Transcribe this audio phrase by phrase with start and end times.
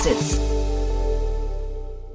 [0.00, 0.40] Exits.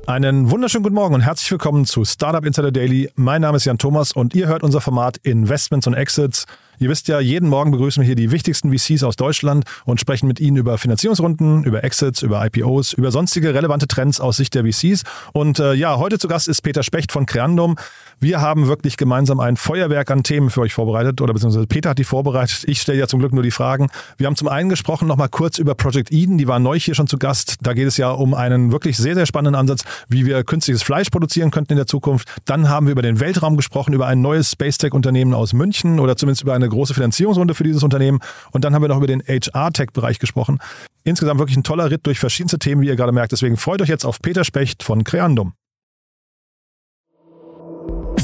[0.08, 3.12] Einen wunderschönen guten Morgen und herzlich willkommen zu Startup Insider Daily.
[3.14, 6.48] Mein Name ist Jan Thomas und ihr hört unser Format Investments und Exits.
[6.80, 10.28] Ihr wisst ja, jeden Morgen begrüßen wir hier die wichtigsten VCs aus Deutschland und sprechen
[10.28, 14.66] mit ihnen über Finanzierungsrunden, über Exits, über IPOs, über sonstige relevante Trends aus Sicht der
[14.66, 15.04] VCs.
[15.34, 17.76] Und äh, ja, heute zu Gast ist Peter Specht von Creandum.
[18.20, 21.98] Wir haben wirklich gemeinsam ein Feuerwerk an Themen für euch vorbereitet oder beziehungsweise Peter hat
[21.98, 22.64] die vorbereitet.
[22.66, 23.90] Ich stelle ja zum Glück nur die Fragen.
[24.18, 26.38] Wir haben zum einen gesprochen nochmal kurz über Project Eden.
[26.38, 27.58] Die war neu hier schon zu Gast.
[27.62, 31.10] Da geht es ja um einen wirklich sehr, sehr spannenden Ansatz, wie wir künstliches Fleisch
[31.10, 32.30] produzieren könnten in der Zukunft.
[32.46, 36.00] Dann haben wir über den Weltraum gesprochen, über ein neues Space Tech Unternehmen aus München
[36.00, 38.20] oder zumindest über eine eine große Finanzierungsrunde für dieses Unternehmen.
[38.52, 40.60] Und dann haben wir noch über den HR-Tech-Bereich gesprochen.
[41.04, 43.32] Insgesamt wirklich ein toller Ritt durch verschiedenste Themen, wie ihr gerade merkt.
[43.32, 45.54] Deswegen freut euch jetzt auf Peter Specht von Creandum.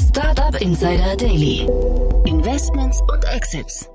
[0.08, 1.66] Startup Insider Daily.
[2.26, 3.88] Investments und Exits.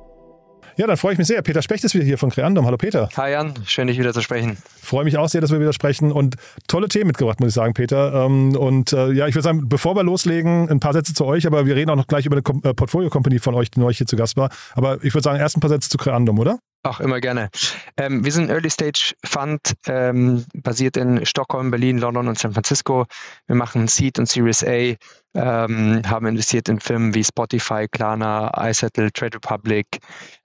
[0.78, 1.42] Ja, dann freue ich mich sehr.
[1.42, 2.68] Peter Specht ist wieder hier von Creandum.
[2.68, 3.10] Hallo Peter.
[3.18, 4.58] Hi Jan, schön dich wieder zu sprechen.
[4.80, 6.36] Freue mich auch sehr, dass wir wieder sprechen und
[6.68, 8.26] tolle Themen mitgebracht, muss ich sagen, Peter.
[8.26, 11.48] Ähm, und äh, ja, ich würde sagen, bevor wir loslegen, ein paar Sätze zu euch,
[11.48, 14.06] aber wir reden auch noch gleich über eine äh, Portfolio-Company von euch, die neu hier
[14.06, 14.52] zu Gast war.
[14.76, 16.60] Aber ich würde sagen, erst ein paar Sätze zu Creandum, oder?
[16.88, 17.50] Auch immer gerne.
[17.98, 22.54] Ähm, wir sind ein Early Stage Fund, ähm, basiert in Stockholm, Berlin, London und San
[22.54, 23.06] Francisco.
[23.48, 24.96] Wir machen Seed und Series A,
[25.36, 30.00] ähm, haben investiert in Firmen wie Spotify, Klarna, iSettle, Trade Republic,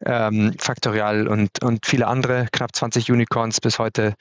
[0.05, 4.15] ähm, Factorial und, und viele andere, knapp 20 Unicorns bis heute.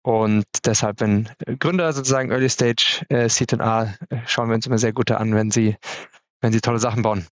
[0.00, 4.66] Und deshalb, wenn Gründer sozusagen Early Stage äh, Seed und A, äh, schauen wir uns
[4.66, 5.76] immer sehr gut an, wenn sie,
[6.40, 7.26] wenn sie tolle Sachen bauen.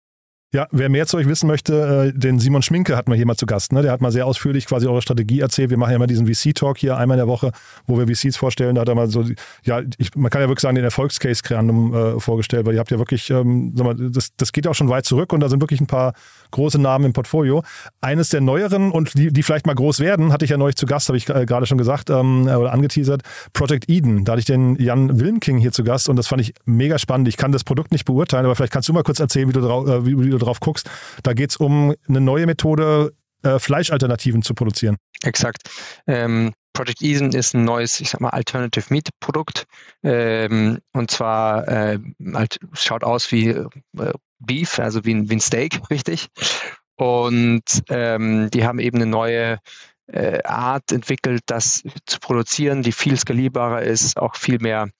[0.55, 3.37] Ja, wer mehr zu euch wissen möchte, äh, den Simon Schminke hatten wir hier mal
[3.37, 3.73] zu Gast.
[3.73, 3.81] Ne?
[3.81, 5.71] Der hat mal sehr ausführlich quasi eure Strategie erzählt.
[5.71, 7.53] Wir machen ja immer diesen VC-Talk hier einmal in der Woche,
[7.87, 8.75] wo wir VCs vorstellen.
[8.75, 9.25] Da hat er mal so,
[9.65, 12.91] ja, ich, man kann ja wirklich sagen, den Erfolgscase Creandum äh, vorgestellt, weil ihr habt
[12.91, 15.63] ja wirklich, ähm, sag mal, das, das geht auch schon weit zurück und da sind
[15.63, 16.13] wirklich ein paar
[16.51, 17.63] große Namen im Portfolio.
[18.03, 20.85] Eines der neueren und die, die vielleicht mal groß werden, hatte ich ja neulich zu
[20.85, 23.23] Gast, habe ich äh, gerade schon gesagt ähm, äh, oder angeteasert,
[23.55, 24.27] Project Eden.
[24.27, 27.27] Da hatte ich den Jan Wilmking hier zu Gast und das fand ich mega spannend.
[27.29, 29.61] Ich kann das Produkt nicht beurteilen, aber vielleicht kannst du mal kurz erzählen, wie du,
[29.61, 30.89] äh, wie, wie du drauf guckst.
[31.23, 34.97] Da geht es um eine neue Methode, äh, Fleischalternativen zu produzieren.
[35.23, 35.71] Exakt.
[36.07, 39.65] Ähm, Project Eden ist ein neues, ich sag mal, Alternative Meat Produkt.
[40.03, 41.99] Ähm, und zwar äh,
[42.35, 43.67] halt, schaut aus wie äh,
[44.39, 46.29] Beef, also wie ein, wie ein Steak, richtig.
[46.97, 49.59] Und ähm, die haben eben eine neue
[50.45, 54.91] Art entwickelt, das zu produzieren, die viel skalierbarer ist, auch viel mehr,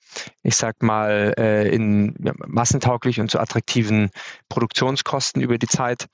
[0.43, 2.15] ich sag mal, äh, in
[2.47, 4.11] massentauglich und zu attraktiven
[4.49, 6.07] Produktionskosten über die Zeit.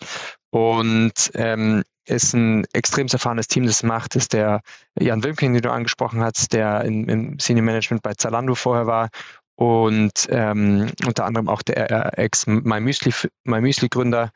[0.50, 4.62] Und ähm, ist ein extrem erfahrenes Team, das macht, ist der
[4.98, 9.10] Jan Wilmking, den du angesprochen hast, der in, im Senior Management bei Zalando vorher war
[9.56, 14.31] und ähm, unter anderem auch der Ex-MyMüsli-Gründer.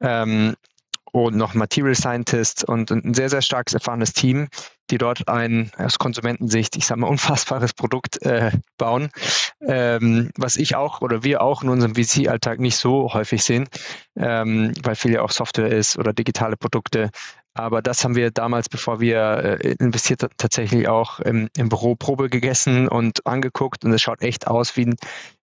[0.00, 0.56] Ähm,
[1.14, 4.48] und noch Material Scientist und ein sehr, sehr starkes erfahrenes Team,
[4.90, 9.10] die dort ein aus Konsumentensicht, ich sage mal, unfassbares Produkt äh, bauen,
[9.60, 13.68] ähm, was ich auch oder wir auch in unserem VC-Alltag nicht so häufig sehen,
[14.16, 17.10] ähm, weil viel ja auch Software ist oder digitale Produkte.
[17.56, 21.94] Aber das haben wir damals, bevor wir äh, investiert haben, tatsächlich auch im, im Büro
[21.94, 23.84] Probe gegessen und angeguckt.
[23.84, 24.96] Und es schaut echt aus wie ein,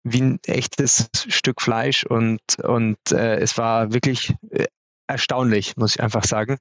[0.03, 2.04] wie ein echtes Stück Fleisch.
[2.04, 4.64] Und, und äh, es war wirklich äh,
[5.10, 6.59] erstaunlich, muss ich einfach sagen.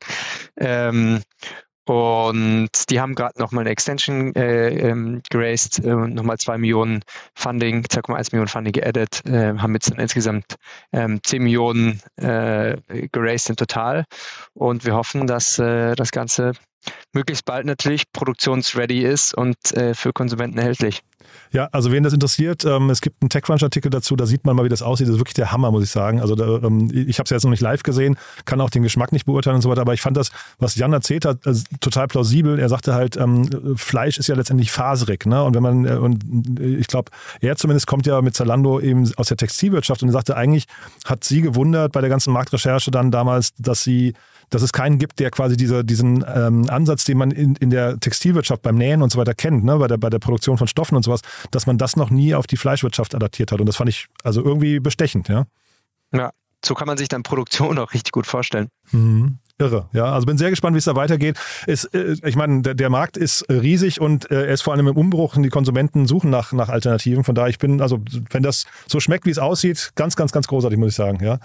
[0.57, 1.21] Ähm,
[1.89, 7.01] und die haben gerade nochmal eine Extension äh, ähm, geraced, äh, nochmal zwei Millionen
[7.33, 10.55] Funding, 2,1 Millionen Funding geaddet, äh, haben jetzt insgesamt
[10.93, 12.77] ähm, 10 Millionen äh,
[13.11, 14.05] geraced in total.
[14.53, 16.51] Und wir hoffen, dass äh, das Ganze
[17.11, 21.01] möglichst bald natürlich produktionsready ist und äh, für Konsumenten erhältlich.
[21.51, 24.65] Ja, also wen das interessiert, ähm, es gibt einen TechCrunch-Artikel dazu, da sieht man mal,
[24.65, 25.07] wie das aussieht.
[25.07, 26.21] Das ist wirklich der Hammer, muss ich sagen.
[26.21, 29.11] Also da, ähm, ich habe es jetzt noch nicht live gesehen, kann auch den Geschmack
[29.11, 32.07] nicht beurteilen und so weiter, aber ich fand das, was Jan erzählt hat, also total
[32.07, 32.59] plausibel.
[32.59, 35.43] Er sagte halt, ähm, Fleisch ist ja letztendlich faserig, ne?
[35.43, 36.23] Und wenn man, äh, und
[36.59, 37.11] ich glaube,
[37.41, 40.65] er zumindest kommt ja mit Zalando eben aus der Textilwirtschaft und er sagte, eigentlich
[41.05, 44.13] hat sie gewundert bei der ganzen Marktrecherche dann damals, dass sie
[44.49, 47.99] dass es keinen gibt, der quasi diese, diesen ähm, Ansatz, den man in, in der
[47.99, 50.95] Textilwirtschaft beim Nähen und so weiter kennt, ne, bei, der, bei der Produktion von Stoffen
[50.95, 53.59] und sowas, dass man das noch nie auf die Fleischwirtschaft adaptiert hat.
[53.59, 55.45] Und das fand ich also irgendwie bestechend, ja.
[56.11, 56.31] Ja,
[56.63, 58.69] so kann man sich dann Produktion auch richtig gut vorstellen.
[58.91, 59.39] Mhm.
[59.61, 60.05] Irre, ja.
[60.05, 61.37] Also bin sehr gespannt, wie es da weitergeht.
[61.67, 64.87] Es, äh, ich meine, der, der, Markt ist riesig und äh, er ist vor allem
[64.87, 67.25] im Umbruch und die Konsumenten suchen nach, nach Alternativen.
[67.25, 67.99] Von daher, ich bin, also
[68.29, 71.39] wenn das so schmeckt, wie es aussieht, ganz, ganz, ganz großartig, muss ich sagen, ja.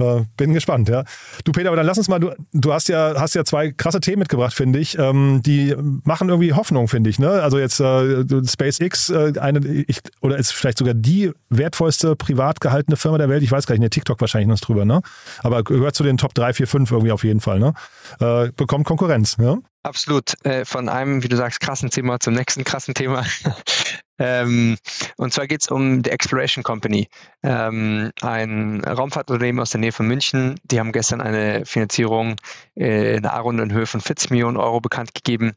[0.00, 1.04] Äh, bin gespannt, ja.
[1.44, 4.00] Du, Peter, aber dann lass uns mal, du, du hast ja, hast ja zwei krasse
[4.00, 4.98] Themen mitgebracht, finde ich.
[4.98, 5.74] Ähm, die
[6.04, 7.18] machen irgendwie Hoffnung, finde ich.
[7.18, 7.28] Ne?
[7.28, 12.96] Also jetzt äh, SpaceX, äh, eine, ich, oder ist vielleicht sogar die wertvollste privat gehaltene
[12.96, 13.42] Firma der Welt.
[13.42, 15.02] Ich weiß gar nicht, der TikTok wahrscheinlich noch drüber, ne?
[15.42, 17.74] Aber gehört zu den Top 3, 4, 5 irgendwie auf jeden Fall, ne?
[18.20, 19.58] Äh, bekommt Konkurrenz, ja?
[19.82, 20.34] Absolut.
[20.44, 23.24] Äh, von einem, wie du sagst, krassen Thema zum nächsten krassen Thema.
[24.20, 24.76] ähm,
[25.16, 27.08] und zwar geht es um die Exploration Company,
[27.42, 30.60] ähm, ein Raumfahrtunternehmen aus der Nähe von München.
[30.64, 32.36] Die haben gestern eine Finanzierung
[32.76, 35.52] äh, in A-Runde in Höhe von 40 Millionen Euro bekannt gegeben.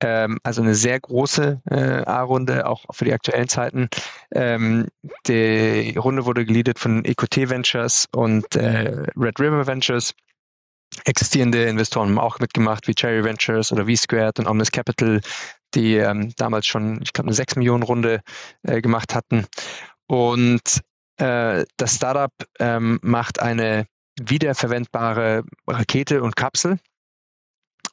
[0.00, 3.88] Ähm, also eine sehr große äh, A-Runde, auch für die aktuellen Zeiten.
[4.32, 4.86] Ähm,
[5.26, 10.14] die Runde wurde geleadet von EQT Ventures und äh, Red River Ventures
[11.04, 15.20] existierende Investoren haben auch mitgemacht, wie Cherry Ventures oder V-Squared und Omnis Capital,
[15.74, 18.22] die ähm, damals schon, ich glaube, eine 6 Millionen Runde
[18.62, 19.46] äh, gemacht hatten.
[20.06, 20.82] Und
[21.18, 23.86] äh, das Startup ähm, macht eine
[24.20, 26.78] wiederverwendbare Rakete und Kapsel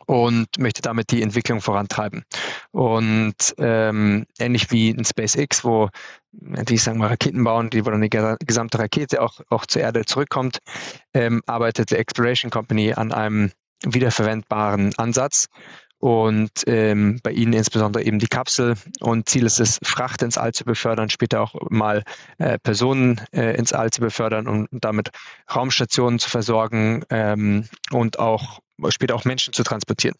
[0.05, 2.23] und möchte damit die Entwicklung vorantreiben.
[2.71, 5.89] Und ähm, ähnlich wie in SpaceX, wo
[6.33, 10.05] die sagen wir Raketen bauen, die wo dann die gesamte Rakete auch, auch zur Erde
[10.05, 10.59] zurückkommt,
[11.13, 13.51] ähm, arbeitet die Exploration Company an einem
[13.85, 15.47] wiederverwendbaren Ansatz.
[15.99, 18.75] Und ähm, bei ihnen insbesondere eben die Kapsel.
[18.99, 22.03] Und Ziel ist es, Fracht ins All zu befördern, später auch mal
[22.39, 25.11] äh, Personen äh, ins All zu befördern und damit
[25.55, 28.59] Raumstationen zu versorgen ähm, und auch
[28.91, 30.15] später auch Menschen zu transportieren.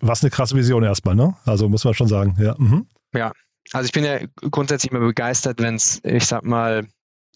[0.00, 1.36] Was eine krasse Vision erstmal, ne?
[1.44, 2.54] Also muss man schon sagen, ja.
[2.58, 2.86] Mhm.
[3.14, 3.32] Ja,
[3.72, 4.18] also ich bin ja
[4.50, 6.86] grundsätzlich immer begeistert, wenn es, ich sag mal,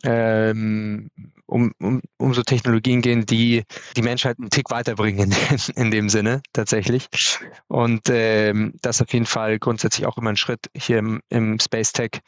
[0.05, 1.11] ähm,
[1.47, 3.65] um, um, um so Technologien gehen, die
[3.97, 7.09] die Menschheit einen Tick weiterbringen in, in dem Sinne tatsächlich.
[7.69, 11.93] Und ähm, das auf jeden Fall grundsätzlich auch immer ein Schritt hier im, im Space
[11.93, 12.21] Tech,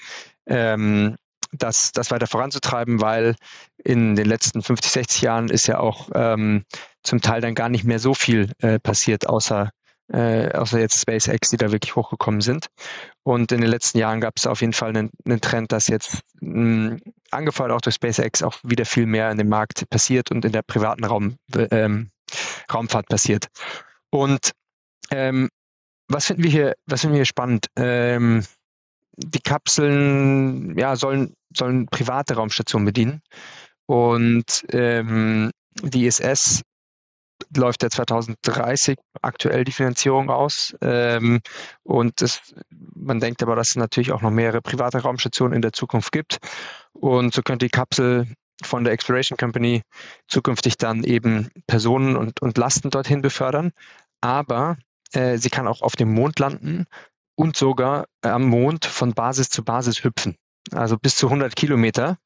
[0.47, 1.17] ähm,
[1.53, 3.37] das, das weiter voranzutreiben, weil
[3.85, 6.65] in den letzten 50, 60 Jahren ist ja auch ähm,
[7.03, 9.71] zum Teil dann gar nicht mehr so viel äh, passiert, außer,
[10.13, 12.67] äh, außer jetzt SpaceX, die da wirklich hochgekommen sind.
[13.23, 16.21] Und in den letzten Jahren gab es auf jeden Fall einen, einen Trend, dass jetzt
[16.41, 16.99] mh,
[17.31, 20.63] angefeuert auch durch SpaceX auch wieder viel mehr in dem Markt passiert und in der
[20.63, 21.37] privaten Raum,
[21.71, 22.11] ähm,
[22.73, 23.49] Raumfahrt passiert.
[24.11, 24.53] Und
[25.11, 25.49] ähm,
[26.09, 27.67] was finden wir hier, was finden wir hier spannend?
[27.77, 28.45] Ähm,
[29.17, 33.23] die Kapseln ja, sollen, sollen private Raumstationen bedienen.
[33.87, 35.51] Und ähm,
[35.83, 36.63] die ISS
[37.57, 40.75] läuft ja 2030 aktuell die Finanzierung aus.
[40.81, 41.41] Ähm,
[41.83, 45.73] und das, man denkt aber, dass es natürlich auch noch mehrere private Raumstationen in der
[45.73, 46.39] Zukunft gibt.
[46.93, 48.27] Und so könnte die Kapsel
[48.63, 49.83] von der Exploration Company
[50.29, 53.73] zukünftig dann eben Personen und, und Lasten dorthin befördern.
[54.21, 54.77] Aber
[55.13, 56.87] äh, sie kann auch auf dem Mond landen
[57.35, 60.37] und sogar am Mond von Basis zu Basis hüpfen.
[60.71, 62.19] Also bis zu 100 Kilometer.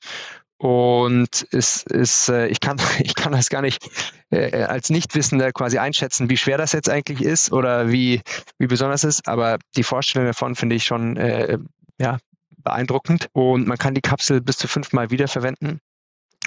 [0.58, 3.88] Und es ist, äh, ich kann, ich kann das gar nicht
[4.30, 8.22] äh, als Nichtwissender quasi einschätzen, wie schwer das jetzt eigentlich ist oder wie,
[8.58, 9.28] wie besonders es ist.
[9.28, 11.58] Aber die Vorstellung davon finde ich schon, äh,
[11.98, 12.18] ja,
[12.66, 13.28] beeindruckend.
[13.32, 15.80] Und man kann die Kapsel bis zu fünfmal wiederverwenden.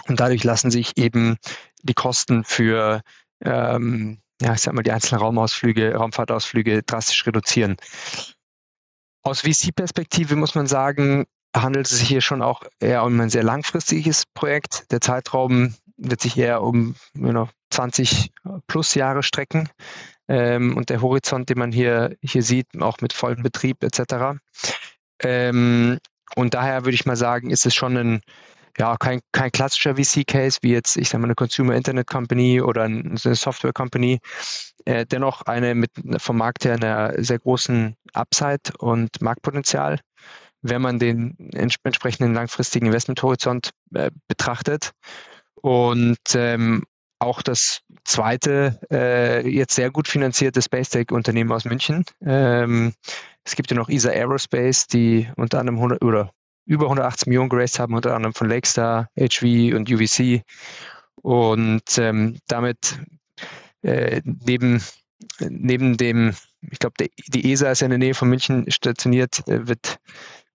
[0.08, 1.38] Und dadurch lassen sich eben
[1.84, 3.02] die Kosten für,
[3.44, 7.78] ähm, ja, ich sag mal, die einzelnen Raumausflüge, Raumfahrtausflüge drastisch reduzieren.
[9.22, 13.44] Aus VC-Perspektive muss man sagen, handelt es sich hier schon auch eher um ein sehr
[13.44, 14.92] langfristiges Projekt.
[14.92, 18.32] Der Zeitraum wird sich eher um you know, 20
[18.68, 19.70] plus Jahre strecken.
[20.28, 24.40] Ähm, und der Horizont, den man hier, hier sieht, auch mit vollem Betrieb etc.
[25.24, 25.98] Ähm,
[26.36, 28.22] und daher würde ich mal sagen, ist es schon ein,
[28.78, 32.84] ja, kein, kein klassischer VC-Case, wie jetzt, ich sage mal, eine Consumer Internet Company oder
[32.84, 34.20] eine Software Company.
[34.86, 40.00] Äh, dennoch eine mit vom Markt her einer sehr großen Upside und Marktpotenzial
[40.62, 44.92] wenn man den entsprechenden langfristigen Investmenthorizont äh, betrachtet.
[45.56, 46.84] Und ähm,
[47.20, 52.06] auch das zweite, äh, jetzt sehr gut finanzierte Space Tech-Unternehmen aus München.
[52.26, 52.94] Ähm,
[53.44, 56.32] es gibt ja noch ESA Aerospace, die unter anderem 100 oder
[56.66, 60.44] über 180 Millionen geraced haben, unter anderem von Lakestar, HV und UVC.
[61.16, 63.00] Und ähm, damit
[63.82, 64.82] äh, neben,
[65.40, 69.68] neben dem, ich glaube, die ESA ist ja in der Nähe von München stationiert, äh,
[69.68, 70.00] wird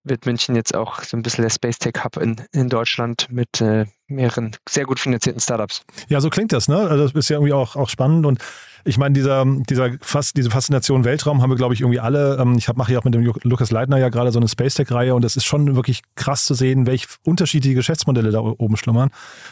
[0.05, 3.59] wird München jetzt auch so ein bisschen der Space Tech Hub in, in Deutschland mit
[3.59, 5.83] äh, mehreren sehr gut finanzierten Startups.
[6.07, 6.77] Ja, so klingt das, ne?
[6.77, 8.39] Also das ist ja irgendwie auch, auch spannend und
[8.87, 12.37] ich meine, dieser, dieser fast, diese Faszination Weltraum haben wir, glaube ich, irgendwie alle.
[12.39, 15.15] Ähm, ich mache ja auch mit dem Lukas Leitner ja gerade so eine Space Tech-Reihe
[15.15, 19.09] und das ist schon wirklich krass zu sehen, welche unterschiedliche Geschäftsmodelle da oben schlummern.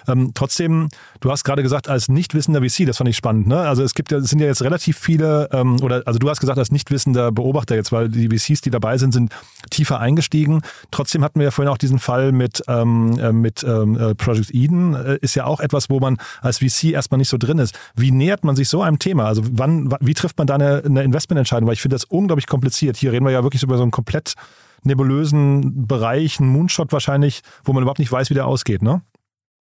[0.07, 3.59] Ähm, trotzdem, du hast gerade gesagt, als nicht wissender VC, das fand ich spannend, ne?
[3.59, 6.39] Also es gibt ja, es sind ja jetzt relativ viele, ähm, oder also du hast
[6.39, 9.33] gesagt, als nicht wissender Beobachter jetzt, weil die VCs, die dabei sind, sind
[9.71, 10.61] tiefer eingestiegen.
[10.91, 14.53] Trotzdem hatten wir ja vorhin auch diesen Fall mit, ähm, äh, mit ähm, äh, Project
[14.53, 17.77] Eden, äh, ist ja auch etwas, wo man als VC erstmal nicht so drin ist.
[17.95, 19.22] Wie nähert man sich so einem Thema?
[19.27, 21.67] Also wann, wie trifft man da eine, eine Investmententscheidung?
[21.67, 22.97] Weil ich finde das unglaublich kompliziert.
[22.97, 24.33] Hier reden wir ja wirklich über so einen komplett
[24.83, 29.01] nebulösen Bereich, einen Moonshot wahrscheinlich, wo man überhaupt nicht weiß, wie der ausgeht, ne?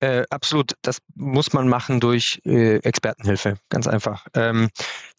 [0.00, 4.26] Äh, absolut, das muss man machen durch äh, Expertenhilfe, ganz einfach.
[4.35, 4.69] Ähm,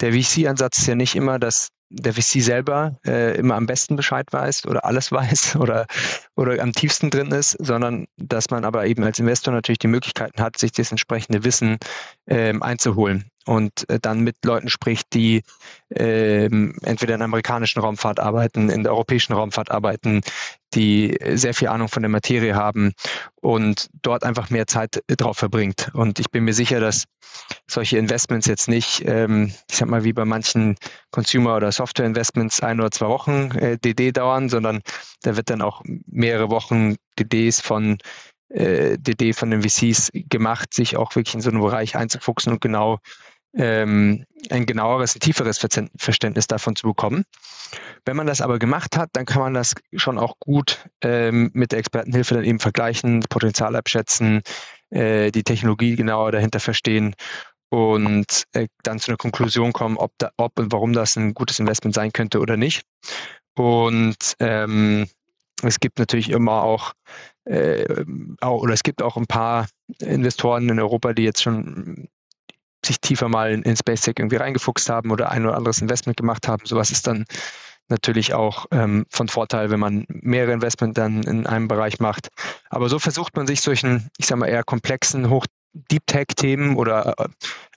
[0.01, 4.27] der VC-Ansatz ist ja nicht immer, dass der VC selber äh, immer am besten Bescheid
[4.31, 5.85] weiß oder alles weiß oder,
[6.35, 10.41] oder am tiefsten drin ist, sondern dass man aber eben als Investor natürlich die Möglichkeiten
[10.41, 11.77] hat, sich das entsprechende Wissen
[12.27, 15.43] ähm, einzuholen und äh, dann mit Leuten spricht, die
[15.89, 20.21] ähm, entweder in der amerikanischen Raumfahrt arbeiten, in der europäischen Raumfahrt arbeiten,
[20.73, 22.93] die sehr viel Ahnung von der Materie haben
[23.41, 25.91] und dort einfach mehr Zeit drauf verbringt.
[25.93, 27.03] Und ich bin mir sicher, dass
[27.67, 30.75] solche Investments jetzt nicht, ähm, ich sag mal, wie bei manchen
[31.11, 34.81] Consumer- oder Software-Investments ein oder zwei Wochen äh, DD dauern, sondern
[35.21, 37.97] da wird dann auch mehrere Wochen DDs von
[38.49, 42.61] äh, DD von den VCs gemacht, sich auch wirklich in so einen Bereich einzufuchsen und
[42.61, 42.99] genau
[43.55, 47.25] ähm, ein genaueres, ein tieferes Verständnis davon zu bekommen.
[48.05, 51.71] Wenn man das aber gemacht hat, dann kann man das schon auch gut ähm, mit
[51.71, 54.41] der Expertenhilfe dann eben vergleichen, Potenzial abschätzen,
[54.89, 57.15] äh, die Technologie genauer dahinter verstehen
[57.69, 61.59] und äh, dann zu einer Konklusion kommen, ob, da, ob und warum das ein gutes
[61.59, 62.83] Investment sein könnte oder nicht.
[63.55, 65.07] Und ähm,
[65.63, 66.93] es gibt natürlich immer auch,
[67.45, 68.05] äh,
[68.41, 69.67] auch, oder es gibt auch ein paar
[69.99, 72.09] Investoren in Europa, die jetzt schon
[72.85, 76.47] sich tiefer mal in, in SpaceX irgendwie reingefuchst haben oder ein oder anderes Investment gemacht
[76.47, 76.65] haben.
[76.65, 77.25] Sowas ist dann
[77.89, 82.29] natürlich auch ähm, von Vorteil, wenn man mehrere Investment dann in einem Bereich macht.
[82.69, 87.15] Aber so versucht man sich solchen, ich sage mal, eher komplexen, hoch Deep Tech-Themen oder
[87.17, 87.27] äh,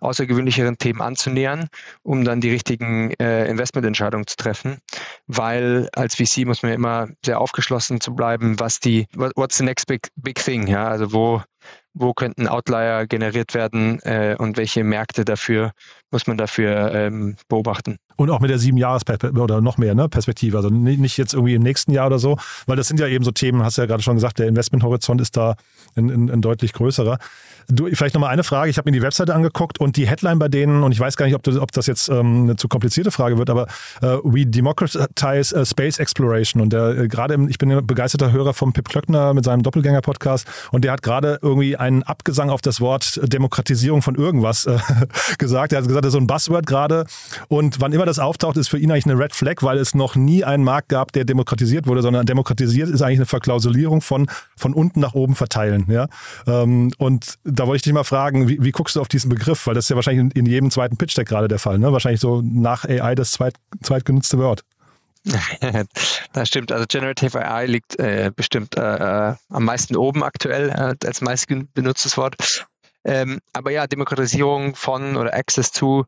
[0.00, 1.68] außergewöhnlicheren Themen anzunähern,
[2.02, 4.78] um dann die richtigen äh, Investmententscheidungen zu treffen.
[5.26, 9.64] Weil als VC muss man ja immer sehr aufgeschlossen zu bleiben, was die, what's the
[9.64, 11.42] next big, big thing, ja, also wo,
[11.98, 15.72] wo könnten Outlier generiert werden äh, und welche Märkte dafür
[16.10, 17.98] muss man dafür ähm, beobachten.
[18.16, 19.02] Und auch mit der sieben Jahres
[19.34, 22.76] oder noch mehr ne, Perspektive, also nicht jetzt irgendwie im nächsten Jahr oder so, weil
[22.76, 25.36] das sind ja eben so Themen, hast du ja gerade schon gesagt, der Investmenthorizont ist
[25.36, 25.56] da
[25.96, 27.18] ein, ein, ein deutlich größerer.
[27.68, 30.48] Du, vielleicht nochmal eine Frage, ich habe mir die Webseite angeguckt und die Headline bei
[30.48, 33.10] denen, und ich weiß gar nicht, ob das, ob das jetzt ähm, eine zu komplizierte
[33.10, 33.66] Frage wird, aber
[34.02, 38.54] äh, We Democratize uh, Space Exploration und der äh, gerade, ich bin ein begeisterter Hörer
[38.54, 42.80] von Pip Klöckner mit seinem Doppelgänger-Podcast und der hat gerade irgendwie einen Abgesang auf das
[42.80, 44.78] Wort Demokratisierung von irgendwas äh,
[45.38, 45.72] gesagt.
[45.72, 47.04] Er hat gesagt, das ist so ein Buzzword gerade.
[47.48, 50.16] Und wann immer das auftaucht, ist für ihn eigentlich eine Red Flag, weil es noch
[50.16, 54.74] nie einen Markt gab, der demokratisiert wurde, sondern demokratisiert ist eigentlich eine Verklausulierung von, von
[54.74, 55.86] unten nach oben verteilen.
[55.88, 56.08] Ja?
[56.46, 59.66] Ähm, und da wollte ich dich mal fragen, wie, wie guckst du auf diesen Begriff?
[59.66, 61.78] Weil das ist ja wahrscheinlich in, in jedem zweiten Pitch-Deck gerade der Fall.
[61.78, 61.92] Ne?
[61.92, 64.62] Wahrscheinlich so nach AI das zweit, zweitgenutzte Wort.
[66.32, 66.72] das stimmt.
[66.72, 71.46] Also Generative AI liegt äh, bestimmt äh, äh am meisten oben aktuell äh, als meist
[71.74, 72.66] benutztes Wort.
[73.04, 76.06] Ähm, aber ja, Demokratisierung von oder Access to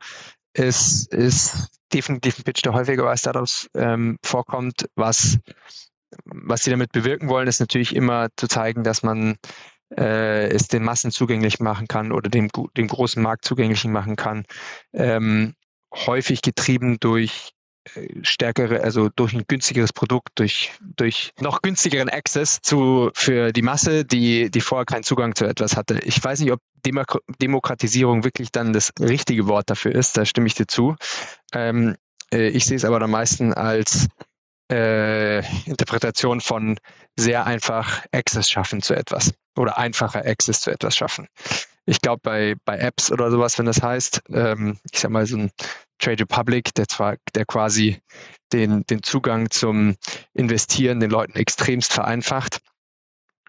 [0.55, 4.88] ist, ist definitiv ein Pitch, der häufiger bei Startups ähm, vorkommt.
[4.95, 5.38] Was,
[6.25, 9.37] was sie damit bewirken wollen, ist natürlich immer zu zeigen, dass man
[9.97, 14.45] äh, es den Massen zugänglich machen kann oder dem, dem großen Markt zugänglich machen kann.
[14.93, 15.55] Ähm,
[15.95, 17.52] häufig getrieben durch
[18.23, 24.05] stärkere, also durch ein günstigeres Produkt, durch, durch noch günstigeren Access zu, für die Masse,
[24.05, 25.99] die, die vorher keinen Zugang zu etwas hatte.
[26.05, 30.47] Ich weiß nicht, ob Demok Demokratisierung wirklich dann das richtige Wort dafür ist, da stimme
[30.47, 30.97] ich dir zu.
[31.52, 31.97] Ähm,
[32.32, 34.08] äh, ich sehe es aber am meisten als
[34.70, 36.78] äh, Interpretation von
[37.16, 41.26] sehr einfach Access schaffen zu etwas oder einfacher Access zu etwas schaffen.
[41.87, 45.38] Ich glaube, bei, bei Apps oder sowas, wenn das heißt, ähm, ich sag mal, so
[45.38, 45.50] ein
[45.99, 47.99] Trade Republic, der zwar, der quasi
[48.52, 49.97] den, den Zugang zum
[50.35, 52.61] Investieren den Leuten extremst vereinfacht.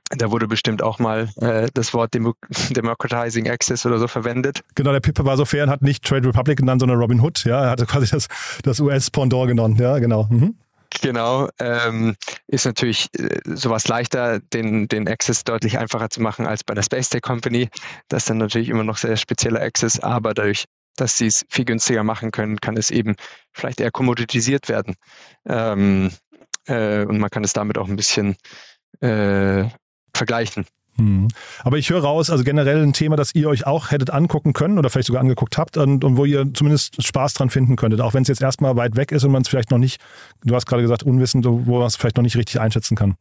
[0.09, 2.33] Da wurde bestimmt auch mal äh, das Wort Demo
[2.71, 4.61] Democratizing Access oder so verwendet.
[4.75, 7.43] Genau, der Pippe war so fair und hat nicht Trade Republic genannt, sondern Robin Hood.
[7.45, 8.27] Ja, er hatte quasi das,
[8.63, 9.75] das US-Pendant genommen.
[9.77, 10.27] Ja, genau.
[10.29, 10.55] Mhm.
[11.01, 12.15] Genau, ähm,
[12.47, 16.81] ist natürlich äh, sowas leichter, den, den Access deutlich einfacher zu machen als bei der
[16.81, 17.69] Space Tech Company.
[18.07, 21.65] Das ist dann natürlich immer noch sehr spezieller Access, aber dadurch, dass sie es viel
[21.65, 23.15] günstiger machen können, kann es eben
[23.53, 24.95] vielleicht eher kommoditisiert werden.
[25.47, 26.11] Ähm,
[26.65, 28.35] äh, und man kann es damit auch ein bisschen
[29.01, 29.65] äh,
[30.13, 30.65] vergleichen.
[30.99, 31.29] Hm.
[31.63, 34.77] Aber ich höre raus, also generell ein Thema, das ihr euch auch hättet angucken können
[34.77, 38.13] oder vielleicht sogar angeguckt habt und, und wo ihr zumindest Spaß dran finden könntet, auch
[38.13, 40.01] wenn es jetzt erstmal weit weg ist und man es vielleicht noch nicht,
[40.43, 43.15] du hast gerade gesagt, unwissend, wo man es vielleicht noch nicht richtig einschätzen kann.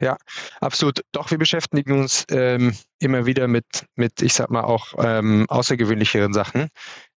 [0.00, 0.16] Ja,
[0.60, 1.00] absolut.
[1.10, 3.66] Doch, wir beschäftigen uns ähm, immer wieder mit,
[3.96, 6.68] mit, ich sag mal, auch ähm, außergewöhnlicheren Sachen.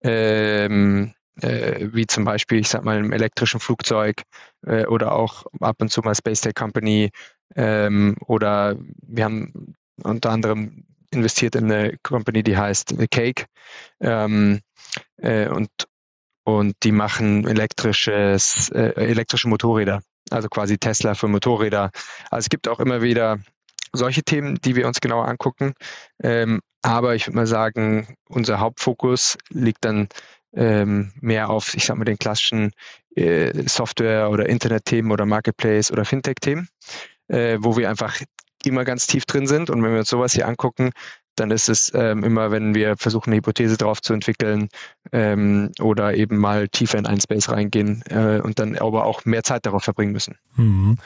[0.02, 4.24] Ähm, äh, wie zum Beispiel, ich sag mal, im elektrischen Flugzeug
[4.66, 7.12] äh, oder auch ab und zu mal Space Tech Company
[7.56, 13.46] ähm, oder wir haben unter anderem investiert in eine Company, die heißt Cake
[14.00, 14.62] ähm,
[15.18, 15.70] äh, und,
[16.44, 21.92] und die machen elektrisches, äh, elektrische Motorräder, also quasi Tesla für Motorräder.
[22.30, 23.40] Also es gibt auch immer wieder
[23.92, 25.74] solche Themen, die wir uns genauer angucken.
[26.22, 30.08] Ähm, aber ich würde mal sagen, unser Hauptfokus liegt dann
[30.54, 32.72] ähm, mehr auf, ich sag mal, den klassischen
[33.16, 36.70] äh, Software- oder Internet-Themen oder Marketplace- oder Fintech-Themen,
[37.28, 38.20] äh, wo wir einfach
[38.64, 39.70] immer ganz tief drin sind.
[39.70, 40.92] Und wenn wir uns sowas hier angucken,
[41.36, 44.70] dann ist es ähm, immer, wenn wir versuchen, eine Hypothese drauf zu entwickeln
[45.12, 49.44] ähm, oder eben mal tiefer in einen Space reingehen äh, und dann aber auch mehr
[49.44, 50.38] Zeit darauf verbringen müssen.
[50.56, 50.98] Mhm.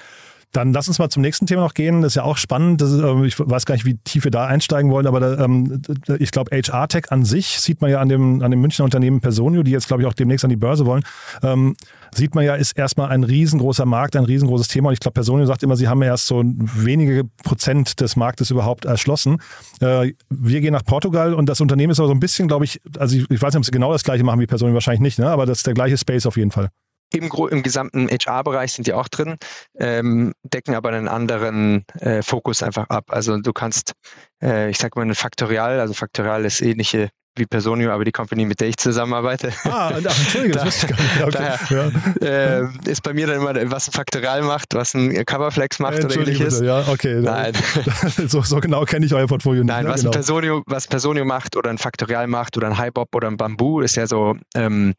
[0.54, 2.02] Dann lass uns mal zum nächsten Thema noch gehen.
[2.02, 2.82] Das ist ja auch spannend.
[2.82, 5.82] Ist, äh, ich weiß gar nicht, wie tief wir da einsteigen wollen, aber da, ähm,
[6.20, 9.64] ich glaube, HR-Tech an sich sieht man ja an dem, an dem Münchner Unternehmen Personio,
[9.64, 11.04] die jetzt, glaube ich, auch demnächst an die Börse wollen,
[11.42, 11.76] ähm,
[12.14, 14.90] sieht man ja, ist erstmal ein riesengroßer Markt, ein riesengroßes Thema.
[14.90, 18.86] Und ich glaube, Personio sagt immer, sie haben erst so wenige Prozent des Marktes überhaupt
[18.86, 19.38] erschlossen.
[19.82, 22.80] Äh, wir gehen nach Portugal und das Unternehmen ist aber so ein bisschen, glaube ich,
[23.00, 25.18] also ich, ich weiß nicht, ob sie genau das gleiche machen wie Personio, wahrscheinlich nicht,
[25.18, 25.30] ne?
[25.30, 26.70] aber das ist der gleiche Space auf jeden Fall
[27.14, 29.38] im, im gesamten HR-Bereich sind die auch drin,
[29.80, 33.06] ähm, decken aber einen anderen äh, Fokus einfach ab.
[33.10, 33.94] Also du kannst,
[34.42, 38.46] äh, ich sage mal, ein Faktorial, also Faktorial ist ähnliche wie Personio, aber die Company,
[38.46, 39.52] mit der ich zusammenarbeite.
[39.64, 41.24] Ah, ach, Entschuldige, das wusste ich gar nicht.
[41.24, 41.58] Okay.
[41.70, 41.92] Daher,
[42.22, 42.60] ja.
[42.62, 46.16] äh, ist bei mir dann immer, was ein Faktorial macht, was ein Coverflex macht oder
[46.16, 46.60] ähnliches.
[46.60, 47.22] Bitte, ja, okay.
[47.22, 47.54] Nein.
[48.28, 49.74] so, so genau kenne ich euer Portfolio nicht.
[49.74, 50.12] Nein, was, genau.
[50.12, 53.82] ein Personio, was Personio macht oder ein Faktorial macht oder ein Hybob oder ein Bamboo
[53.82, 54.94] ist ja so ähm,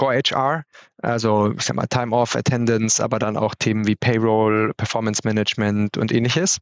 [0.00, 0.64] Core HR,
[1.02, 5.98] also ich sag mal Time Off, Attendance, aber dann auch Themen wie Payroll, Performance Management
[5.98, 6.56] und ähnliches.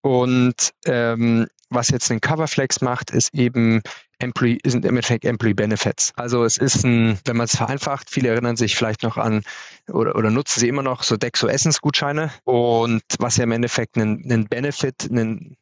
[0.00, 3.80] Und ähm, was jetzt ein Coverflex macht, ist eben
[4.18, 6.12] Employee, sind im Endeffekt Employee Benefits.
[6.16, 9.44] Also es ist ein, wenn man es vereinfacht, viele erinnern sich vielleicht noch an
[9.86, 14.24] oder, oder nutzen sie immer noch so Dexo Essensgutscheine und was ja im Endeffekt ein,
[14.28, 15.56] ein Benefit, ein,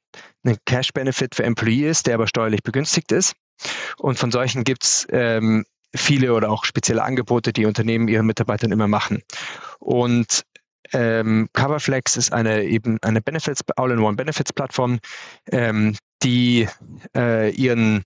[0.47, 3.35] ein Cash-Benefit für Employee ist, der aber steuerlich begünstigt ist.
[3.99, 8.89] Und von solchen gibt's ähm, viele oder auch spezielle Angebote, die Unternehmen ihren Mitarbeitern immer
[8.89, 9.23] machen.
[9.79, 10.43] Und
[10.93, 14.99] ähm, Coverflex ist eine eben eine Benefits, All-in-One Benefits Plattform,
[15.51, 16.69] ähm, die
[17.17, 18.05] äh, ihren,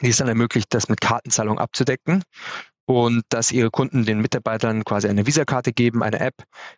[0.00, 2.22] die es dann ermöglicht, das mit Kartenzahlung abzudecken
[2.86, 6.34] und dass ihre Kunden den Mitarbeitern quasi eine Visakarte geben, eine App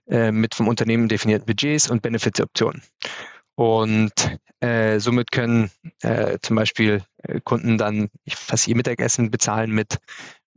[0.09, 2.83] äh, mit vom Unternehmen definierten Budgets und Benefits-Optionen.
[3.61, 5.71] Und äh, somit können
[6.01, 9.99] äh, zum Beispiel äh, Kunden dann fast ihr Mittagessen bezahlen mit,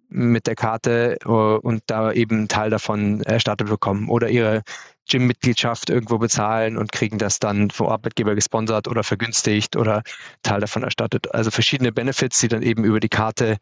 [0.07, 4.63] mit der Karte uh, und da eben einen Teil davon erstattet bekommen oder ihre
[5.09, 10.01] Gym-Mitgliedschaft irgendwo bezahlen und kriegen das dann vom Arbeitgeber gesponsert oder vergünstigt oder
[10.41, 11.33] Teil davon erstattet.
[11.33, 13.57] Also verschiedene Benefits, die dann eben über die Karte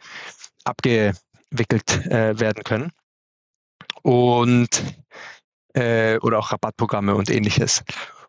[0.66, 2.92] abgewickelt äh, werden können.
[4.04, 4.84] Und
[5.74, 7.84] äh, oder auch Rabattprogramme und ähnliches.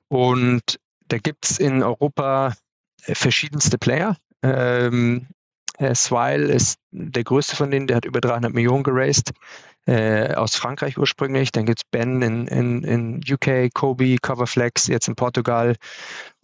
[0.09, 0.79] Und
[1.12, 2.55] da gibt es in Europa
[3.05, 4.16] äh, verschiedenste Player.
[4.42, 5.27] Ähm,
[5.79, 9.33] äh, Swile ist der größte von denen, der hat über 300 Millionen geraced,
[9.87, 11.53] äh, aus Frankreich ursprünglich.
[11.53, 15.77] Dann gibt es Ben in, in, in UK, Kobe, Coverflex, jetzt in Portugal.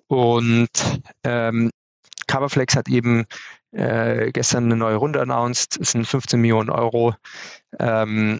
[0.06, 0.70] Und
[1.24, 1.70] ähm,
[2.26, 3.24] Coverflex hat eben
[3.72, 5.78] äh, gestern eine neue Runde announced.
[5.80, 7.14] Es sind 15 Millionen Euro,
[7.78, 8.38] ähm,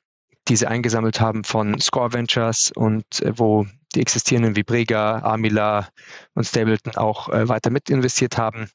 [0.49, 5.89] die sie eingesammelt haben von Score Ventures und äh, wo die existierenden Vibrega, Amila
[6.35, 8.71] und Stapleton auch äh, weiter mit investiert haben.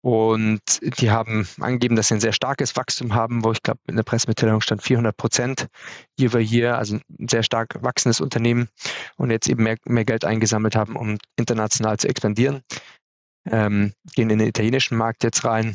[0.00, 3.96] Und die haben angegeben, dass sie ein sehr starkes Wachstum haben, wo ich glaube, in
[3.96, 5.68] der Pressemitteilung stand 400 Prozent
[6.18, 8.68] year over year, also ein sehr stark wachsendes Unternehmen
[9.16, 12.62] und jetzt eben mehr, mehr Geld eingesammelt haben, um international zu expandieren.
[13.50, 15.74] Ähm, gehen in den italienischen Markt jetzt rein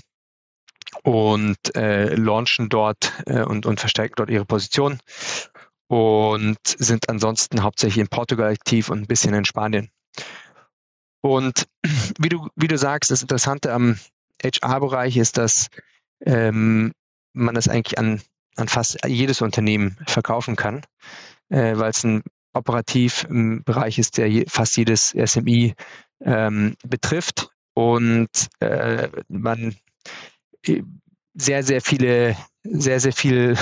[1.02, 5.00] und äh, launchen dort äh, und, und verstärken dort ihre Position
[5.94, 9.92] und sind ansonsten hauptsächlich in Portugal aktiv und ein bisschen in Spanien.
[11.22, 11.68] Und
[12.18, 14.00] wie du, wie du sagst, das Interessante am
[14.42, 15.68] HR-Bereich ist, dass
[16.26, 16.94] ähm,
[17.34, 18.24] man das eigentlich an,
[18.56, 20.82] an fast jedes Unternehmen verkaufen kann,
[21.50, 25.76] äh, weil es ein operativ im Bereich ist, der je, fast jedes SMI
[26.22, 29.76] ähm, betrifft und äh, man
[31.34, 33.58] sehr, sehr viele, sehr, sehr viel,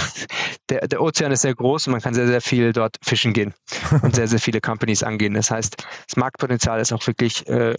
[0.70, 3.54] der, der Ozean ist sehr groß und man kann sehr, sehr viel dort fischen gehen
[4.02, 5.34] und sehr, sehr viele Companies angehen.
[5.34, 7.76] Das heißt, das Marktpotenzial ist auch wirklich äh,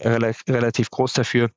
[0.49, 1.49] relativ groß dafür.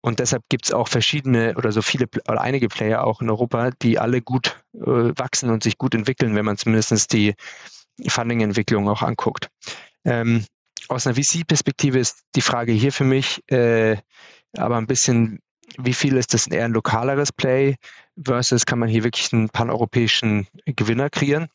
[0.00, 3.70] Und deshalb gibt es auch verschiedene oder so viele oder einige Player auch in Europa,
[3.82, 7.34] die alle gut äh, wachsen und sich gut entwickeln, wenn man zumindest die
[8.06, 9.48] Funding-Entwicklung auch anguckt.
[10.04, 10.44] Ähm,
[10.88, 13.96] aus einer VC-Perspektive ist die Frage hier für mich äh,
[14.56, 15.40] aber ein bisschen,
[15.78, 17.76] wie viel ist das eher ein lokaleres Play
[18.22, 21.48] versus kann man hier wirklich einen paneuropäischen Gewinner kreieren?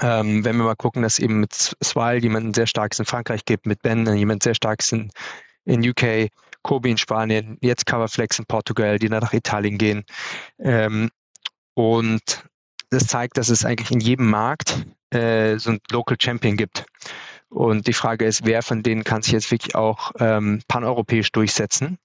[0.00, 3.66] Ähm, wenn wir mal gucken, dass eben mit Swile jemanden sehr starkes in Frankreich gibt,
[3.66, 5.10] mit Ben jemand sehr starkes in,
[5.64, 6.30] in UK,
[6.62, 10.04] Kobi in Spanien, jetzt Coverflex in Portugal, die dann nach Italien gehen.
[10.58, 11.10] Ähm,
[11.74, 12.44] und
[12.90, 16.84] das zeigt, dass es eigentlich in jedem Markt äh, so ein Local Champion gibt.
[17.48, 21.98] Und die Frage ist, wer von denen kann sich jetzt wirklich auch ähm, paneuropäisch durchsetzen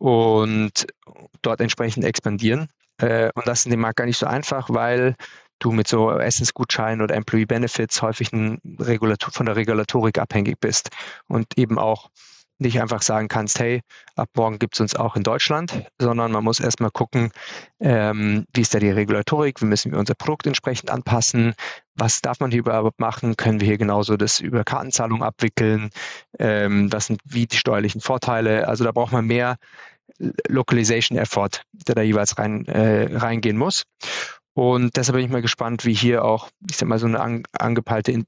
[0.00, 0.86] und
[1.42, 2.68] dort entsprechend expandieren.
[2.98, 5.14] Äh, und das ist in dem Markt gar nicht so einfach, weil
[5.58, 10.88] du mit so Essensgutscheinen oder Employee Benefits häufig von der Regulatorik abhängig bist
[11.28, 12.08] und eben auch
[12.60, 13.80] nicht einfach sagen kannst, hey,
[14.16, 17.32] ab morgen gibt es uns auch in Deutschland, sondern man muss erstmal gucken,
[17.80, 21.54] ähm, wie ist da die Regulatorik, wie müssen wir unser Produkt entsprechend anpassen,
[21.94, 25.90] was darf man hier überhaupt machen, können wir hier genauso das über Kartenzahlung abwickeln,
[26.38, 29.56] ähm, was sind wie die steuerlichen Vorteile, also da braucht man mehr
[30.48, 33.84] Localization Effort, der da jeweils rein, äh, reingehen muss.
[34.54, 37.42] Und deshalb bin ich mal gespannt, wie hier auch, ich sag mal, so eine an,
[37.52, 38.26] angepeilte in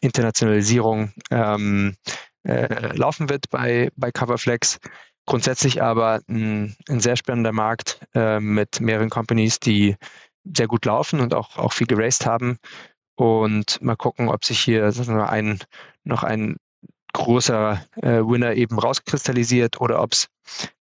[0.00, 1.96] Internationalisierung ähm,
[2.44, 4.78] äh, laufen wird bei, bei Coverflex.
[5.26, 9.96] Grundsätzlich aber ein, ein sehr spannender Markt äh, mit mehreren Companies, die
[10.44, 12.58] sehr gut laufen und auch, auch viel geraced haben.
[13.16, 14.92] Und mal gucken, ob sich hier
[15.28, 15.58] ein,
[16.04, 16.56] noch ein
[17.12, 20.28] großer äh, Winner eben rauskristallisiert oder ob es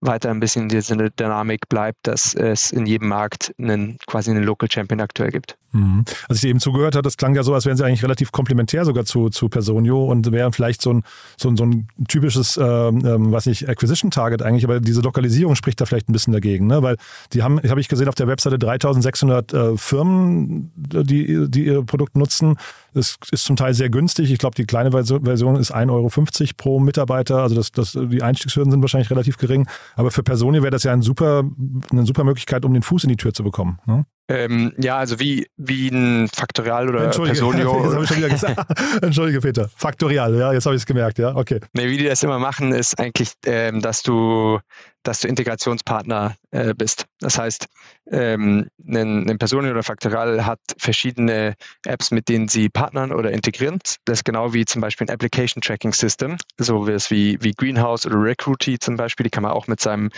[0.00, 4.70] weiter ein bisschen diese Dynamik bleibt, dass es in jedem Markt einen, quasi einen Local
[4.70, 5.56] Champion aktuell gibt.
[5.76, 6.04] Mhm.
[6.28, 8.84] Als ich eben zugehört habe, das klang ja so, als wären sie eigentlich relativ komplementär
[8.84, 11.02] sogar zu, zu Personio und wären vielleicht so ein,
[11.36, 15.80] so ein, so ein typisches, ähm, ähm was nicht, Acquisition-Target eigentlich, aber diese Lokalisierung spricht
[15.80, 16.82] da vielleicht ein bisschen dagegen, ne?
[16.82, 16.96] weil
[17.32, 22.16] die haben, habe ich gesehen auf der Webseite 3600 äh, Firmen, die, die ihr Produkt
[22.16, 22.56] nutzen.
[22.94, 24.30] Es ist zum Teil sehr günstig.
[24.30, 26.10] Ich glaube, die kleine Version ist 1,50 Euro
[26.56, 27.42] pro Mitarbeiter.
[27.42, 29.68] Also das, das, die Einstiegshürden sind wahrscheinlich relativ gering bringen.
[29.94, 31.44] Aber für Personen wäre das ja ein super,
[31.90, 33.78] eine super Möglichkeit, um den Fuß in die Tür zu bekommen.
[33.86, 34.06] Ne?
[34.28, 37.84] Ähm, ja, also wie, wie ein Faktorial oder Entschuldige, Personio.
[37.84, 39.02] Jetzt habe ich schon wieder gesagt.
[39.02, 39.70] Entschuldige, Peter.
[39.76, 41.60] Faktorial, ja, jetzt habe ich es gemerkt, ja, okay.
[41.74, 44.58] Nee, wie die das immer machen, ist eigentlich, ähm, dass du,
[45.04, 47.06] dass du Integrationspartner äh, bist.
[47.20, 47.66] Das heißt,
[48.10, 53.78] ähm, ein, ein Personio oder Faktorial hat verschiedene Apps, mit denen sie partnern oder integrieren.
[54.06, 58.20] Das ist genau wie zum Beispiel ein Application Tracking System, so wie, wie Greenhouse oder
[58.20, 60.10] Recruity zum Beispiel, die kann man auch mit seinem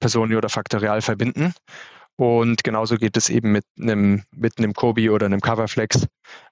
[0.00, 1.54] Personio oder Faktorial verbinden.
[2.16, 6.06] Und genauso geht es eben mit einem, mit einem Kobi oder einem Coverflex.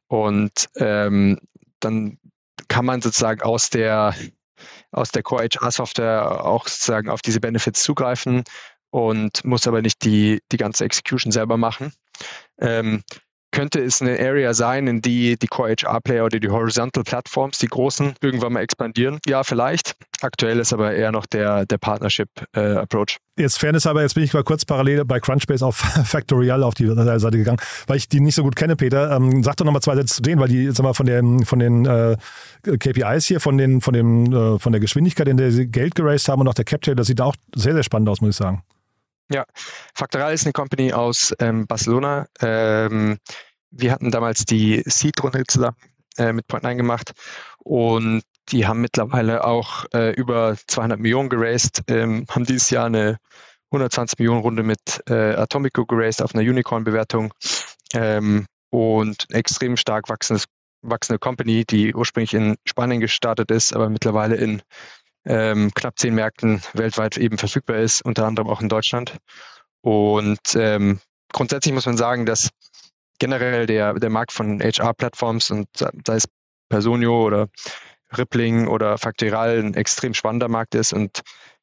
[0.08, 1.38] Und ähm,
[1.80, 2.18] dann
[2.68, 4.14] kann man sozusagen aus der,
[4.90, 8.44] aus der Core HR Software auch sozusagen auf diese Benefits zugreifen
[8.90, 11.92] und muss aber nicht die, die ganze Execution selber machen.
[12.60, 13.02] Ähm,
[13.52, 17.58] könnte es eine Area sein, in die die Core HR Player oder die Horizontal Platforms,
[17.58, 19.20] die großen, irgendwann mal expandieren?
[19.26, 19.94] Ja, vielleicht.
[20.22, 23.18] Aktuell ist aber eher noch der, der Partnership äh, Approach.
[23.38, 26.86] Jetzt Fairness aber, jetzt bin ich mal kurz parallel bei Crunchbase auf Factorial auf die
[26.86, 29.14] Seite gegangen, weil ich die nicht so gut kenne, Peter.
[29.14, 31.58] Ähm, sag doch nochmal zwei Sätze zu denen, weil die, sag mal, von den, von
[31.58, 32.16] den äh,
[32.62, 36.28] KPIs hier, von, den, von, dem, äh, von der Geschwindigkeit, in der sie Geld geraced
[36.28, 38.62] haben und auch der Capture, das sieht auch sehr, sehr spannend aus, muss ich sagen.
[39.32, 39.46] Ja,
[39.94, 42.26] Factorial ist eine Company aus ähm, Barcelona.
[42.40, 43.18] Ähm,
[43.70, 45.76] wir hatten damals die Seed-Runde zusammen
[46.18, 47.12] äh, mit Point9 gemacht
[47.60, 53.16] und die haben mittlerweile auch äh, über 200 Millionen geraced, ähm, haben dieses Jahr eine
[53.70, 57.32] 120 Millionen Runde mit äh, Atomico geraced auf einer Unicorn-Bewertung
[57.94, 60.44] ähm, und extrem stark wachsendes,
[60.82, 64.60] wachsende Company, die ursprünglich in Spanien gestartet ist, aber mittlerweile in
[65.24, 69.16] ähm, knapp zehn Märkten weltweit eben verfügbar ist, unter anderem auch in Deutschland.
[69.80, 71.00] Und ähm,
[71.32, 72.50] grundsätzlich muss man sagen, dass
[73.18, 76.28] generell der, der Markt von HR-Plattforms und sei es
[76.68, 77.48] Personio oder
[78.16, 81.20] Rippling oder Factorial ein extrem spannender Markt ist und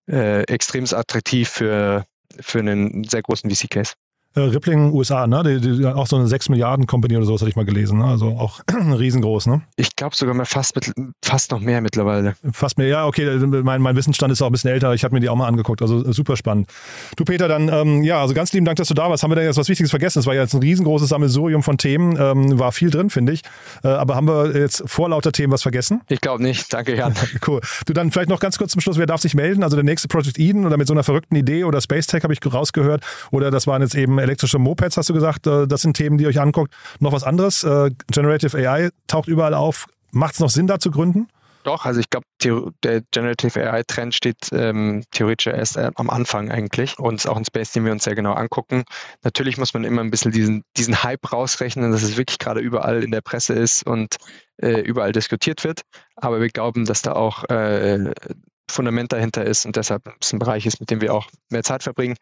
[0.07, 2.05] äh, extrem attraktiv für,
[2.39, 3.93] für einen sehr großen VC-Case.
[4.35, 5.41] Äh, Rippling USA, ne?
[5.43, 7.97] Die, die, auch so eine 6 Milliarden Company oder sowas hatte ich mal gelesen.
[7.97, 8.05] Ne?
[8.05, 9.63] Also auch riesengroß, ne?
[9.75, 12.35] Ich glaube sogar mal fast, mit, fast noch mehr mittlerweile.
[12.51, 13.37] Fast mehr, ja, okay.
[13.37, 14.93] Mein, mein Wissensstand ist auch ein bisschen älter.
[14.93, 15.81] Ich habe mir die auch mal angeguckt.
[15.81, 16.69] Also äh, super spannend.
[17.17, 19.23] Du, Peter, dann, ähm, ja, also ganz lieben Dank, dass du da warst.
[19.23, 20.19] Haben wir denn jetzt was Wichtiges vergessen?
[20.19, 22.15] Es war ja jetzt ein riesengroßes Sammelsurium von Themen.
[22.19, 23.41] Ähm, war viel drin, finde ich.
[23.83, 26.01] Äh, aber haben wir jetzt vor lauter Themen was vergessen?
[26.07, 26.71] Ich glaube nicht.
[26.71, 27.15] Danke, Jan.
[27.47, 27.61] cool.
[27.87, 28.99] Du, dann vielleicht noch ganz kurz zum Schluss.
[28.99, 29.63] Wer darf sich melden?
[29.63, 32.33] Also der nächste Project Eden oder mit so einer verrückten Idee oder Space Tech habe
[32.33, 33.03] ich rausgehört.
[33.31, 36.25] Oder das waren jetzt eben elektrische Mopeds hast du gesagt, äh, das sind Themen, die
[36.25, 36.73] ihr euch anguckt.
[36.99, 39.87] Noch was anderes, äh, Generative AI taucht überall auf.
[40.11, 41.27] Macht es noch Sinn, da zu gründen?
[41.63, 42.25] Doch, also ich glaube,
[42.83, 47.45] der Generative AI-Trend steht ähm, theoretisch erst äh, am Anfang eigentlich und ist auch ein
[47.45, 48.85] Space, den wir uns sehr genau angucken.
[49.23, 53.03] Natürlich muss man immer ein bisschen diesen, diesen Hype rausrechnen, dass es wirklich gerade überall
[53.03, 54.15] in der Presse ist und
[54.61, 55.81] äh, überall diskutiert wird.
[56.15, 58.13] Aber wir glauben, dass da auch äh,
[58.71, 62.15] Fundament dahinter ist und deshalb ein Bereich ist, mit dem wir auch mehr Zeit verbringen.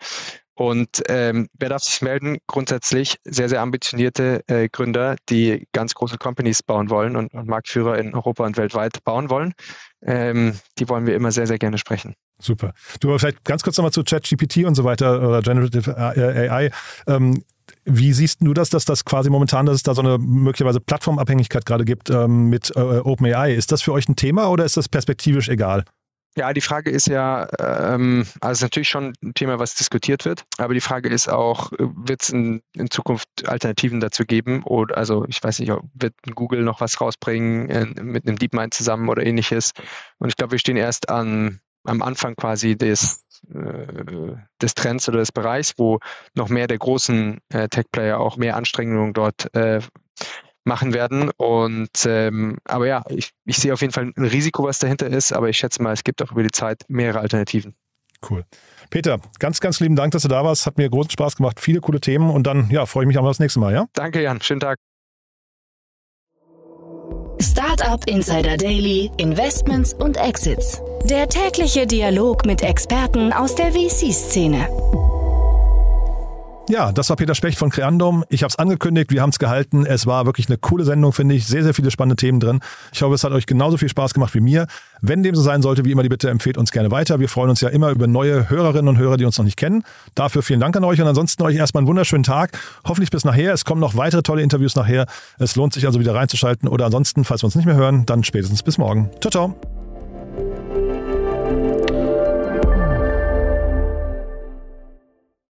[0.58, 2.40] Und ähm, wer darf sich melden?
[2.48, 8.00] Grundsätzlich sehr, sehr ambitionierte äh, Gründer, die ganz große Companies bauen wollen und, und Marktführer
[8.00, 9.54] in Europa und weltweit bauen wollen.
[10.02, 12.16] Ähm, die wollen wir immer sehr, sehr gerne sprechen.
[12.40, 12.74] Super.
[13.00, 16.72] Du, aber vielleicht ganz kurz nochmal zu ChatGPT und so weiter oder Generative AI.
[17.06, 17.44] Ähm,
[17.86, 21.68] wie siehst du das, dass das quasi momentan, dass es da so eine möglicherweise Plattformabhängigkeit
[21.68, 23.54] gerade gibt ähm, mit äh, OpenAI?
[23.54, 25.84] Ist das für euch ein Thema oder ist das perspektivisch egal?
[26.38, 30.76] Ja, die Frage ist ja, ähm, also natürlich schon ein Thema, was diskutiert wird, aber
[30.76, 34.62] die Frage ist auch, wird es in, in, Zukunft Alternativen dazu geben?
[34.62, 39.10] Oder also ich weiß nicht, wird Google noch was rausbringen äh, mit einem DeepMind zusammen
[39.10, 39.72] oder ähnliches?
[40.20, 45.18] Und ich glaube, wir stehen erst an, am Anfang quasi des, äh, des Trends oder
[45.18, 45.98] des Bereichs, wo
[46.36, 49.82] noch mehr der großen äh, Tech-Player auch mehr Anstrengungen dort äh,
[50.68, 51.32] machen werden.
[51.38, 55.32] Und ähm, aber ja, ich, ich sehe auf jeden Fall ein Risiko, was dahinter ist,
[55.32, 57.76] aber ich schätze mal, es gibt auch über die Zeit mehrere Alternativen.
[58.30, 58.44] Cool.
[58.90, 60.66] Peter, ganz, ganz lieben Dank, dass du da warst.
[60.66, 61.60] Hat mir großen Spaß gemacht.
[61.60, 63.86] Viele coole Themen und dann ja, freue ich mich auch das nächste Mal, ja?
[63.94, 64.42] Danke, Jan.
[64.42, 64.78] Schönen Tag.
[67.40, 70.82] Startup Insider Daily, Investments und Exits.
[71.04, 74.68] Der tägliche Dialog mit Experten aus der VC-Szene.
[76.70, 78.26] Ja, das war Peter Specht von Creandum.
[78.28, 79.86] Ich habe es angekündigt, wir haben es gehalten.
[79.86, 81.48] Es war wirklich eine coole Sendung, finde ich.
[81.48, 82.60] Sehr, sehr viele spannende Themen drin.
[82.92, 84.68] Ich hoffe, es hat euch genauso viel Spaß gemacht wie mir.
[85.00, 87.22] Wenn dem so sein sollte, wie immer die Bitte, empfehlt uns gerne weiter.
[87.22, 89.84] Wir freuen uns ja immer über neue Hörerinnen und Hörer, die uns noch nicht kennen.
[90.14, 92.60] Dafür vielen Dank an euch und ansonsten euch erstmal einen wunderschönen Tag.
[92.86, 93.54] Hoffentlich bis nachher.
[93.54, 95.06] Es kommen noch weitere tolle Interviews nachher.
[95.40, 98.26] Es lohnt sich also wieder reinzuschalten oder ansonsten, falls wir uns nicht mehr hören, dann
[98.26, 99.10] spätestens bis morgen.
[99.22, 101.07] Ciao, ciao.